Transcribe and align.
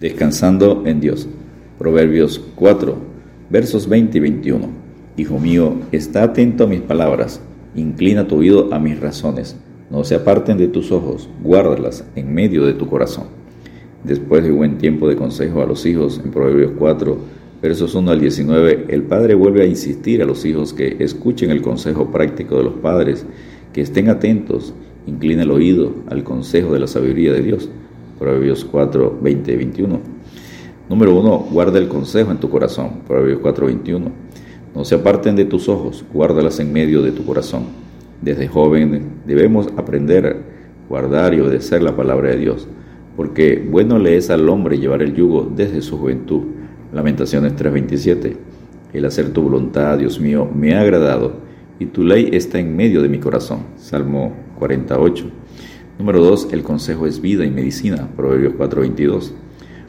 Descansando 0.00 0.84
en 0.86 0.98
Dios. 0.98 1.28
Proverbios 1.78 2.40
4, 2.54 2.96
versos 3.50 3.86
20 3.86 4.16
y 4.16 4.20
21. 4.22 4.68
Hijo 5.18 5.38
mío, 5.38 5.74
está 5.92 6.22
atento 6.22 6.64
a 6.64 6.66
mis 6.66 6.80
palabras, 6.80 7.42
inclina 7.74 8.26
tu 8.26 8.36
oído 8.36 8.72
a 8.72 8.78
mis 8.78 8.98
razones, 8.98 9.58
no 9.90 10.02
se 10.04 10.14
aparten 10.14 10.56
de 10.56 10.68
tus 10.68 10.90
ojos, 10.90 11.28
guárdalas 11.42 12.06
en 12.16 12.32
medio 12.32 12.64
de 12.64 12.72
tu 12.72 12.86
corazón. 12.86 13.26
Después 14.02 14.42
de 14.42 14.52
buen 14.52 14.78
tiempo 14.78 15.06
de 15.06 15.16
consejo 15.16 15.60
a 15.60 15.66
los 15.66 15.84
hijos, 15.84 16.18
en 16.24 16.30
Proverbios 16.30 16.72
4, 16.78 17.18
versos 17.60 17.94
1 17.94 18.10
al 18.10 18.20
19, 18.20 18.86
el 18.88 19.02
padre 19.02 19.34
vuelve 19.34 19.64
a 19.64 19.66
insistir 19.66 20.22
a 20.22 20.26
los 20.26 20.46
hijos 20.46 20.72
que 20.72 20.96
escuchen 21.00 21.50
el 21.50 21.60
consejo 21.60 22.10
práctico 22.10 22.56
de 22.56 22.64
los 22.64 22.74
padres, 22.76 23.26
que 23.74 23.82
estén 23.82 24.08
atentos, 24.08 24.72
inclina 25.06 25.42
el 25.42 25.50
oído 25.50 25.94
al 26.08 26.24
consejo 26.24 26.72
de 26.72 26.80
la 26.80 26.86
sabiduría 26.86 27.34
de 27.34 27.42
Dios 27.42 27.68
Proverbios 28.20 28.66
4, 28.66 29.18
20 29.22 29.50
y 29.50 29.56
21. 29.56 29.98
Número 30.90 31.18
1. 31.18 31.38
Guarda 31.50 31.78
el 31.78 31.88
consejo 31.88 32.30
en 32.30 32.36
tu 32.36 32.50
corazón. 32.50 33.00
Proverbios 33.08 33.38
4, 33.40 33.66
21. 33.66 34.12
No 34.74 34.84
se 34.84 34.94
aparten 34.94 35.36
de 35.36 35.46
tus 35.46 35.70
ojos, 35.70 36.04
guárdalas 36.12 36.60
en 36.60 36.70
medio 36.70 37.00
de 37.00 37.12
tu 37.12 37.24
corazón. 37.24 37.64
Desde 38.20 38.46
joven 38.46 39.22
debemos 39.26 39.68
aprender, 39.78 40.36
guardar 40.86 41.32
y 41.32 41.40
obedecer 41.40 41.82
la 41.82 41.96
palabra 41.96 42.28
de 42.28 42.36
Dios, 42.36 42.68
porque 43.16 43.66
bueno 43.68 43.98
le 43.98 44.18
es 44.18 44.28
al 44.28 44.46
hombre 44.50 44.78
llevar 44.78 45.00
el 45.00 45.14
yugo 45.14 45.50
desde 45.56 45.80
su 45.80 45.96
juventud. 45.96 46.42
Lamentaciones 46.92 47.56
3:27. 47.56 48.36
El 48.92 49.06
hacer 49.06 49.32
tu 49.32 49.42
voluntad, 49.42 49.96
Dios 49.96 50.20
mío, 50.20 50.46
me 50.54 50.74
ha 50.74 50.82
agradado, 50.82 51.36
y 51.78 51.86
tu 51.86 52.04
ley 52.04 52.28
está 52.32 52.58
en 52.58 52.76
medio 52.76 53.00
de 53.00 53.08
mi 53.08 53.18
corazón. 53.18 53.60
Salmo 53.76 54.34
48. 54.58 55.24
Número 56.00 56.24
2. 56.24 56.48
El 56.52 56.62
consejo 56.62 57.06
es 57.06 57.20
vida 57.20 57.44
y 57.44 57.50
medicina. 57.50 58.08
Proverbios 58.16 58.54
4:22. 58.54 59.34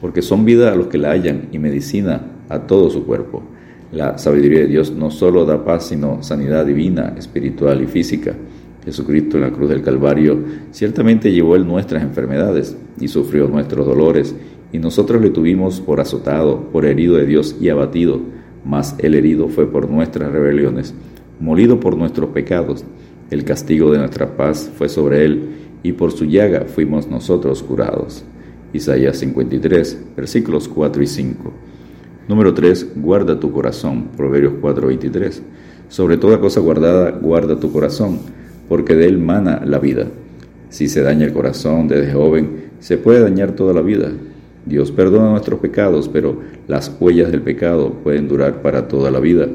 Porque 0.00 0.20
son 0.20 0.44
vida 0.44 0.72
a 0.72 0.74
los 0.74 0.88
que 0.88 0.98
la 0.98 1.12
hallan 1.12 1.48
y 1.52 1.60
medicina 1.60 2.22
a 2.48 2.66
todo 2.66 2.90
su 2.90 3.06
cuerpo. 3.06 3.44
La 3.92 4.18
sabiduría 4.18 4.62
de 4.62 4.66
Dios 4.66 4.90
no 4.90 5.12
solo 5.12 5.44
da 5.44 5.64
paz, 5.64 5.86
sino 5.86 6.20
sanidad 6.24 6.66
divina, 6.66 7.14
espiritual 7.16 7.82
y 7.82 7.86
física. 7.86 8.34
Jesucristo 8.84 9.36
en 9.36 9.44
la 9.44 9.52
cruz 9.52 9.68
del 9.68 9.82
Calvario 9.82 10.42
ciertamente 10.72 11.30
llevó 11.30 11.54
él 11.54 11.68
nuestras 11.68 12.02
enfermedades 12.02 12.76
y 12.98 13.06
sufrió 13.06 13.46
nuestros 13.46 13.86
dolores, 13.86 14.34
y 14.72 14.78
nosotros 14.78 15.22
le 15.22 15.30
tuvimos 15.30 15.80
por 15.80 16.00
azotado, 16.00 16.68
por 16.72 16.84
herido 16.84 17.14
de 17.14 17.26
Dios 17.26 17.54
y 17.60 17.68
abatido, 17.68 18.18
mas 18.64 18.96
el 18.98 19.14
herido 19.14 19.46
fue 19.46 19.70
por 19.70 19.88
nuestras 19.88 20.32
rebeliones, 20.32 20.94
molido 21.38 21.78
por 21.78 21.96
nuestros 21.96 22.30
pecados. 22.30 22.84
El 23.32 23.44
castigo 23.44 23.90
de 23.90 23.96
nuestra 23.96 24.36
paz 24.36 24.70
fue 24.76 24.90
sobre 24.90 25.24
él, 25.24 25.42
y 25.82 25.92
por 25.92 26.12
su 26.12 26.26
llaga 26.26 26.66
fuimos 26.66 27.08
nosotros 27.08 27.62
curados. 27.62 28.24
Isaías 28.74 29.16
53, 29.20 29.98
versículos 30.14 30.68
4 30.68 31.02
y 31.02 31.06
5. 31.06 31.52
Número 32.28 32.52
3. 32.52 32.88
Guarda 32.96 33.40
tu 33.40 33.50
corazón. 33.50 34.08
Proverbios 34.18 34.52
4, 34.60 34.86
23. 34.86 35.42
Sobre 35.88 36.18
toda 36.18 36.40
cosa 36.40 36.60
guardada, 36.60 37.12
guarda 37.12 37.58
tu 37.58 37.72
corazón, 37.72 38.18
porque 38.68 38.94
de 38.94 39.06
él 39.06 39.16
mana 39.16 39.62
la 39.64 39.78
vida. 39.78 40.08
Si 40.68 40.86
se 40.86 41.00
daña 41.00 41.24
el 41.24 41.32
corazón 41.32 41.88
desde 41.88 42.12
joven, 42.12 42.64
se 42.80 42.98
puede 42.98 43.20
dañar 43.20 43.52
toda 43.52 43.72
la 43.72 43.80
vida. 43.80 44.12
Dios 44.66 44.92
perdona 44.92 45.30
nuestros 45.30 45.58
pecados, 45.58 46.06
pero 46.06 46.38
las 46.68 46.94
huellas 47.00 47.32
del 47.32 47.40
pecado 47.40 47.94
pueden 48.04 48.28
durar 48.28 48.60
para 48.60 48.88
toda 48.88 49.10
la 49.10 49.20
vida. 49.20 49.48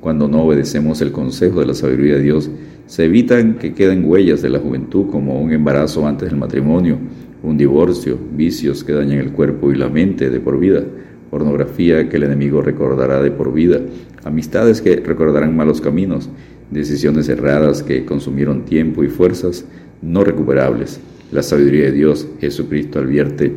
Cuando 0.00 0.28
no 0.28 0.44
obedecemos 0.44 1.02
el 1.02 1.12
consejo 1.12 1.60
de 1.60 1.66
la 1.66 1.74
sabiduría 1.74 2.16
de 2.16 2.22
Dios, 2.22 2.50
se 2.86 3.04
evitan 3.04 3.54
que 3.54 3.74
queden 3.74 4.04
huellas 4.04 4.42
de 4.42 4.50
la 4.50 4.58
juventud 4.58 5.06
como 5.10 5.40
un 5.40 5.52
embarazo 5.52 6.06
antes 6.06 6.28
del 6.28 6.38
matrimonio, 6.38 6.98
un 7.42 7.56
divorcio, 7.56 8.18
vicios 8.34 8.84
que 8.84 8.92
dañan 8.92 9.18
el 9.18 9.32
cuerpo 9.32 9.72
y 9.72 9.76
la 9.76 9.88
mente 9.88 10.30
de 10.30 10.40
por 10.40 10.58
vida, 10.58 10.82
pornografía 11.30 12.08
que 12.08 12.16
el 12.16 12.24
enemigo 12.24 12.60
recordará 12.60 13.22
de 13.22 13.30
por 13.30 13.52
vida, 13.52 13.80
amistades 14.24 14.80
que 14.80 14.96
recordarán 14.96 15.56
malos 15.56 15.80
caminos, 15.80 16.28
decisiones 16.70 17.28
erradas 17.28 17.82
que 17.82 18.04
consumieron 18.04 18.64
tiempo 18.64 19.02
y 19.02 19.08
fuerzas 19.08 19.64
no 20.02 20.24
recuperables. 20.24 21.00
La 21.32 21.42
sabiduría 21.42 21.86
de 21.86 21.92
Dios, 21.92 22.28
Jesucristo 22.40 22.98
advierte, 22.98 23.52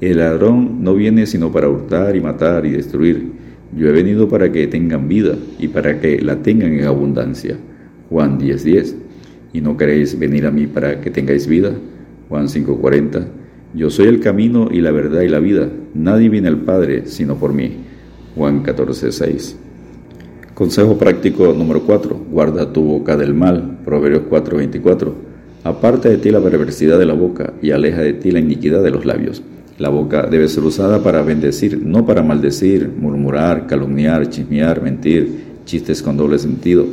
el 0.00 0.18
ladrón 0.18 0.82
no 0.82 0.94
viene 0.94 1.26
sino 1.26 1.52
para 1.52 1.68
hurtar 1.68 2.16
y 2.16 2.20
matar 2.20 2.64
y 2.64 2.70
destruir. 2.70 3.32
Yo 3.76 3.88
he 3.88 3.92
venido 3.92 4.28
para 4.28 4.50
que 4.50 4.66
tengan 4.66 5.08
vida 5.08 5.36
y 5.58 5.68
para 5.68 6.00
que 6.00 6.20
la 6.22 6.36
tengan 6.42 6.72
en 6.72 6.84
abundancia. 6.84 7.56
Juan 8.10 8.38
10:10. 8.38 8.96
¿Y 9.52 9.60
no 9.60 9.76
queréis 9.76 10.18
venir 10.18 10.46
a 10.46 10.50
mí 10.50 10.66
para 10.66 11.00
que 11.00 11.10
tengáis 11.10 11.46
vida? 11.46 11.72
Juan 12.28 12.48
5:40. 12.48 13.26
Yo 13.72 13.88
soy 13.88 14.08
el 14.08 14.20
camino 14.20 14.68
y 14.70 14.80
la 14.80 14.90
verdad 14.90 15.22
y 15.22 15.28
la 15.28 15.38
vida. 15.38 15.68
Nadie 15.94 16.28
viene 16.28 16.48
al 16.48 16.58
Padre 16.58 17.04
sino 17.06 17.36
por 17.36 17.54
mí. 17.54 17.76
Juan 18.36 18.62
14:6. 18.62 19.56
Consejo 20.54 20.98
práctico 20.98 21.54
número 21.54 21.82
4. 21.82 22.20
Guarda 22.30 22.72
tu 22.72 22.82
boca 22.82 23.16
del 23.16 23.32
mal. 23.32 23.78
Proverbios 23.84 24.24
4:24. 24.28 25.14
Aparta 25.62 26.08
de 26.08 26.18
ti 26.18 26.30
la 26.30 26.40
perversidad 26.40 26.98
de 26.98 27.06
la 27.06 27.14
boca 27.14 27.54
y 27.62 27.70
aleja 27.70 28.02
de 28.02 28.14
ti 28.14 28.30
la 28.30 28.40
iniquidad 28.40 28.82
de 28.82 28.90
los 28.90 29.04
labios. 29.04 29.42
La 29.78 29.88
boca 29.88 30.26
debe 30.30 30.48
ser 30.48 30.64
usada 30.64 31.02
para 31.02 31.22
bendecir, 31.22 31.80
no 31.82 32.04
para 32.04 32.22
maldecir, 32.22 32.90
murmurar, 32.98 33.66
calumniar, 33.66 34.28
chismear, 34.28 34.82
mentir, 34.82 35.60
chistes 35.64 36.02
con 36.02 36.16
doble 36.16 36.38
sentido. 36.38 36.86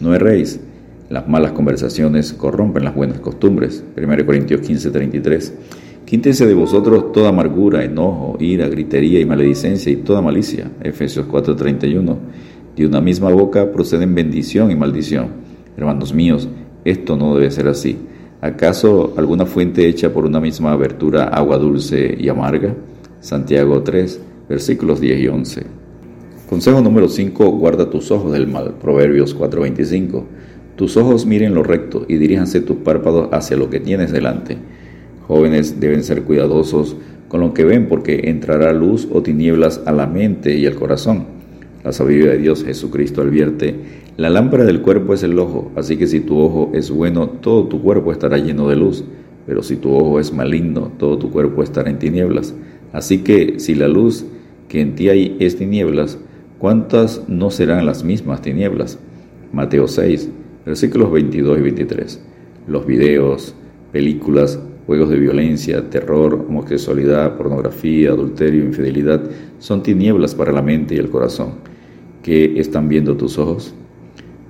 No 0.00 0.14
erréis. 0.14 0.60
Las 1.08 1.28
malas 1.28 1.52
conversaciones 1.52 2.32
corrompen 2.32 2.84
las 2.84 2.94
buenas 2.94 3.20
costumbres. 3.20 3.84
1 3.96 4.26
Corintios 4.26 4.60
15, 4.60 4.90
33. 4.90 5.54
Quíntese 6.04 6.46
de 6.46 6.54
vosotros 6.54 7.12
toda 7.12 7.30
amargura, 7.30 7.84
enojo, 7.84 8.36
ira, 8.40 8.68
gritería 8.68 9.20
y 9.20 9.24
maledicencia 9.24 9.90
y 9.90 9.96
toda 9.96 10.20
malicia. 10.20 10.70
Efesios 10.82 11.26
4, 11.26 11.56
31. 11.56 12.18
De 12.76 12.86
una 12.86 13.00
misma 13.00 13.30
boca 13.30 13.72
proceden 13.72 14.14
bendición 14.14 14.70
y 14.70 14.76
maldición. 14.76 15.28
Hermanos 15.76 16.12
míos, 16.12 16.48
esto 16.84 17.16
no 17.16 17.34
debe 17.34 17.50
ser 17.50 17.68
así. 17.68 17.96
¿Acaso 18.40 19.14
alguna 19.16 19.46
fuente 19.46 19.88
hecha 19.88 20.12
por 20.12 20.26
una 20.26 20.40
misma 20.40 20.72
abertura 20.72 21.24
agua 21.24 21.56
dulce 21.58 22.16
y 22.18 22.28
amarga? 22.28 22.74
Santiago 23.20 23.82
3, 23.82 24.20
versículos 24.48 25.00
10 25.00 25.20
y 25.20 25.28
11. 25.28 25.85
Consejo 26.48 26.80
número 26.80 27.08
5. 27.08 27.50
Guarda 27.50 27.90
tus 27.90 28.12
ojos 28.12 28.32
del 28.32 28.46
mal. 28.46 28.74
Proverbios 28.80 29.34
4:25. 29.34 30.26
Tus 30.76 30.96
ojos 30.96 31.26
miren 31.26 31.56
lo 31.56 31.64
recto 31.64 32.06
y 32.06 32.18
diríjanse 32.18 32.60
tus 32.60 32.76
párpados 32.76 33.28
hacia 33.32 33.56
lo 33.56 33.68
que 33.68 33.80
tienes 33.80 34.12
delante. 34.12 34.56
Jóvenes 35.26 35.80
deben 35.80 36.04
ser 36.04 36.22
cuidadosos 36.22 36.94
con 37.26 37.40
lo 37.40 37.52
que 37.52 37.64
ven 37.64 37.88
porque 37.88 38.30
entrará 38.30 38.72
luz 38.72 39.08
o 39.10 39.22
tinieblas 39.22 39.82
a 39.86 39.92
la 39.92 40.06
mente 40.06 40.56
y 40.56 40.66
al 40.66 40.76
corazón. 40.76 41.24
La 41.82 41.90
sabiduría 41.90 42.30
de 42.30 42.38
Dios 42.38 42.62
Jesucristo 42.62 43.22
advierte, 43.22 43.74
la 44.16 44.30
lámpara 44.30 44.64
del 44.64 44.82
cuerpo 44.82 45.14
es 45.14 45.24
el 45.24 45.36
ojo, 45.40 45.72
así 45.74 45.96
que 45.96 46.06
si 46.06 46.20
tu 46.20 46.38
ojo 46.38 46.70
es 46.74 46.92
bueno, 46.92 47.28
todo 47.28 47.66
tu 47.66 47.82
cuerpo 47.82 48.12
estará 48.12 48.38
lleno 48.38 48.68
de 48.68 48.76
luz, 48.76 49.02
pero 49.46 49.64
si 49.64 49.74
tu 49.74 49.92
ojo 49.92 50.20
es 50.20 50.32
maligno, 50.32 50.92
todo 50.96 51.18
tu 51.18 51.30
cuerpo 51.32 51.64
estará 51.64 51.90
en 51.90 51.98
tinieblas. 51.98 52.54
Así 52.92 53.18
que 53.18 53.58
si 53.58 53.74
la 53.74 53.88
luz 53.88 54.26
que 54.68 54.80
en 54.80 54.94
ti 54.94 55.08
hay 55.08 55.36
es 55.40 55.56
tinieblas, 55.56 56.18
¿cuántas 56.58 57.28
no 57.28 57.50
serán 57.50 57.86
las 57.86 58.04
mismas 58.04 58.42
tinieblas? 58.42 58.98
Mateo 59.52 59.88
6, 59.88 60.28
versículos 60.64 61.10
22 61.12 61.58
y 61.58 61.62
23. 61.62 62.20
Los 62.66 62.86
videos, 62.86 63.54
películas, 63.92 64.58
juegos 64.86 65.08
de 65.10 65.18
violencia, 65.18 65.88
terror, 65.90 66.46
homosexualidad, 66.48 67.36
pornografía, 67.36 68.10
adulterio, 68.10 68.64
infidelidad, 68.64 69.22
son 69.58 69.82
tinieblas 69.82 70.34
para 70.34 70.52
la 70.52 70.62
mente 70.62 70.94
y 70.94 70.98
el 70.98 71.10
corazón. 71.10 71.54
¿Qué 72.22 72.58
están 72.58 72.88
viendo 72.88 73.16
tus 73.16 73.38
ojos? 73.38 73.74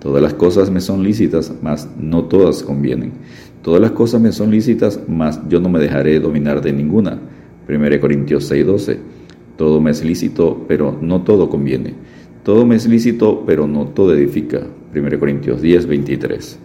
Todas 0.00 0.22
las 0.22 0.34
cosas 0.34 0.70
me 0.70 0.80
son 0.80 1.02
lícitas, 1.02 1.52
mas 1.62 1.88
no 1.98 2.24
todas 2.24 2.62
convienen. 2.62 3.12
Todas 3.62 3.80
las 3.80 3.92
cosas 3.92 4.20
me 4.20 4.32
son 4.32 4.50
lícitas, 4.50 5.00
mas 5.08 5.40
yo 5.48 5.60
no 5.60 5.70
me 5.70 5.78
dejaré 5.78 6.20
dominar 6.20 6.60
de 6.60 6.72
ninguna. 6.72 7.18
1 7.66 8.00
Corintios 8.00 8.50
6:12. 8.50 8.98
Todo 9.56 9.80
me 9.80 9.92
es 9.92 10.04
lícito, 10.04 10.64
pero 10.66 10.96
no 11.00 11.22
todo 11.22 11.48
conviene. 11.48 11.94
Todo 12.42 12.66
me 12.66 12.76
es 12.76 12.86
lícito, 12.86 13.44
pero 13.46 13.66
no 13.66 13.86
todo 13.86 14.14
edifica. 14.14 14.60
1 14.94 15.18
Corintios 15.18 15.62
10, 15.62 15.86
23. 15.86 16.58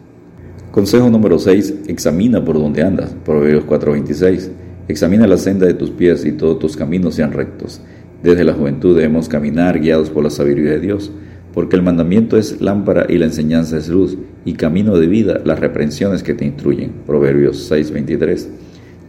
Consejo 0.71 1.09
número 1.09 1.39
6. 1.39 1.81
Examina 1.88 2.44
por 2.44 2.56
donde 2.59 2.83
andas. 2.83 3.15
Proverbios 3.25 3.65
4:26. 3.65 4.51
Examina 4.88 5.27
la 5.27 5.38
senda 5.38 5.65
de 5.65 5.74
tus 5.74 5.91
pies 5.91 6.25
y 6.25 6.31
todos 6.31 6.59
tus 6.59 6.75
caminos 6.75 7.15
sean 7.15 7.31
rectos. 7.31 7.81
Desde 8.24 8.44
la 8.44 8.53
juventud 8.53 8.95
debemos 8.95 9.30
caminar 9.30 9.80
guiados 9.80 10.09
por 10.09 10.24
la 10.24 10.30
sabiduría 10.30 10.71
de 10.71 10.80
Dios, 10.80 11.12
porque 11.53 11.75
el 11.75 11.81
mandamiento 11.81 12.38
es 12.38 12.59
lámpara 12.59 13.06
y 13.07 13.18
la 13.18 13.25
enseñanza 13.25 13.77
es 13.77 13.88
luz, 13.88 14.18
y 14.45 14.53
camino 14.53 14.97
de 14.97 15.07
vida 15.07 15.42
las 15.45 15.59
reprensiones 15.59 16.24
que 16.24 16.33
te 16.33 16.45
instruyen. 16.45 16.92
Proverbios 17.06 17.71
6:23. 17.71 18.50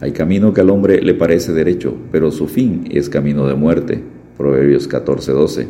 Hay 0.01 0.13
camino 0.13 0.51
que 0.51 0.61
al 0.61 0.71
hombre 0.71 0.99
le 0.99 1.13
parece 1.13 1.53
derecho, 1.53 1.95
pero 2.11 2.31
su 2.31 2.47
fin 2.47 2.85
es 2.89 3.07
camino 3.07 3.47
de 3.47 3.53
muerte. 3.53 4.01
Proverbios 4.35 4.89
14:12. 4.89 5.67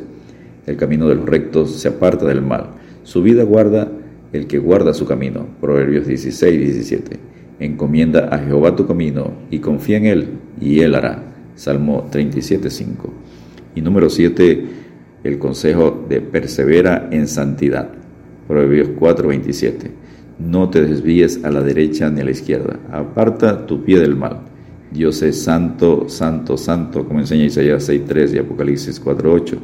El 0.68 0.78
camino 0.78 1.10
de 1.10 1.16
los 1.16 1.26
rectos 1.26 1.72
se 1.72 1.90
aparta 1.90 2.26
del 2.26 2.42
mal. 2.42 2.68
Su 3.04 3.22
vida 3.22 3.44
guarda 3.44 3.92
el 4.32 4.48
que 4.48 4.58
guarda 4.58 4.94
su 4.94 5.06
camino. 5.06 5.48
Proverbios 5.60 6.08
16:17. 6.08 7.20
Encomienda 7.60 8.30
a 8.34 8.40
Jehová 8.40 8.74
tu 8.78 8.88
camino 8.88 9.34
y 9.52 9.60
confía 9.60 9.98
en 9.98 10.06
él, 10.06 10.28
y 10.62 10.80
él 10.80 10.96
hará. 10.96 11.24
Salmo 11.56 12.08
37.5. 12.10 13.10
Y 13.76 13.82
número 13.82 14.10
7, 14.10 14.66
el 15.26 15.40
consejo 15.40 16.06
de 16.08 16.22
persevera 16.22 17.10
en 17.12 17.28
santidad. 17.28 17.90
Proverbios 18.48 18.92
4.27. 18.98 19.92
No 20.40 20.70
te 20.70 20.82
desvíes 20.82 21.44
a 21.44 21.52
la 21.52 21.62
derecha 21.62 22.10
ni 22.10 22.22
a 22.22 22.26
la 22.26 22.32
izquierda. 22.32 22.80
Aparta 22.92 23.66
tu 23.66 23.84
pie 23.84 24.00
del 24.00 24.16
mal. 24.16 24.52
Dios 24.92 25.22
es 25.22 25.42
santo, 25.42 26.10
santo, 26.10 26.58
santo, 26.58 27.08
como 27.08 27.20
enseña 27.20 27.46
Isaías 27.46 27.88
6.3 27.90 28.36
y 28.36 28.38
Apocalipsis 28.40 29.02
4.8, 29.02 29.58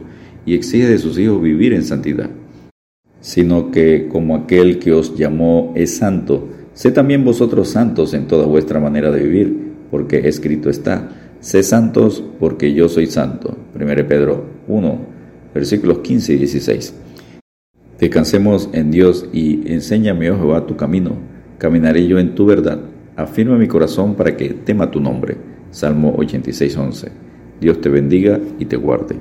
y 0.45 0.55
exige 0.55 0.87
de 0.87 0.97
sus 0.97 1.19
hijos 1.19 1.41
vivir 1.41 1.73
en 1.73 1.83
santidad. 1.83 2.29
Sino 3.19 3.69
que 3.71 4.07
como 4.07 4.35
aquel 4.35 4.79
que 4.79 4.93
os 4.93 5.17
llamó 5.17 5.73
es 5.75 5.97
santo, 5.97 6.47
sé 6.73 6.91
también 6.91 7.25
vosotros 7.25 7.67
santos 7.67 8.13
en 8.13 8.27
toda 8.27 8.45
vuestra 8.45 8.79
manera 8.79 9.11
de 9.11 9.23
vivir, 9.23 9.57
porque 9.91 10.29
escrito 10.29 10.69
está, 10.69 11.09
sé 11.41 11.61
santos 11.61 12.23
porque 12.39 12.73
yo 12.73 12.87
soy 12.87 13.07
santo. 13.07 13.57
1 13.75 14.07
Pedro 14.07 14.45
1, 14.69 14.99
versículos 15.53 15.99
15 15.99 16.33
y 16.33 16.37
16. 16.37 16.93
Descansemos 17.99 18.69
en 18.73 18.91
Dios 18.91 19.27
y 19.33 19.71
enséñame, 19.71 20.29
oh 20.31 20.37
Jehová, 20.37 20.67
tu 20.67 20.75
camino. 20.75 21.17
Caminaré 21.57 22.07
yo 22.07 22.19
en 22.19 22.35
tu 22.35 22.45
verdad 22.45 22.79
Afirma 23.17 23.57
mi 23.57 23.67
corazón 23.67 24.13
para 24.13 24.37
que 24.37 24.49
tema 24.49 24.91
tu 24.91 24.99
nombre. 25.01 25.37
Salmo 25.71 26.15
86.11. 26.17 27.09
Dios 27.59 27.81
te 27.81 27.89
bendiga 27.89 28.39
y 28.59 28.65
te 28.65 28.75
guarde. 28.75 29.15